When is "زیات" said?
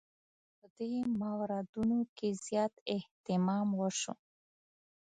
2.45-2.73